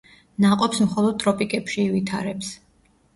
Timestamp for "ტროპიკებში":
1.23-1.83